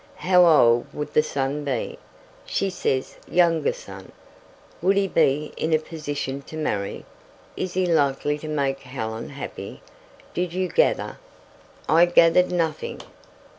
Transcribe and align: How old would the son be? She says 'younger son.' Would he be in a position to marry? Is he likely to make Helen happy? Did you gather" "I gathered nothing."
How 0.25 0.43
old 0.47 0.87
would 0.95 1.13
the 1.13 1.21
son 1.21 1.63
be? 1.63 1.99
She 2.43 2.71
says 2.71 3.17
'younger 3.27 3.71
son.' 3.71 4.11
Would 4.81 4.97
he 4.97 5.07
be 5.07 5.53
in 5.55 5.73
a 5.75 5.77
position 5.77 6.41
to 6.47 6.57
marry? 6.57 7.05
Is 7.55 7.75
he 7.75 7.85
likely 7.85 8.39
to 8.39 8.47
make 8.47 8.79
Helen 8.79 9.29
happy? 9.29 9.83
Did 10.33 10.53
you 10.53 10.69
gather" 10.69 11.19
"I 11.87 12.05
gathered 12.07 12.51
nothing." 12.51 13.01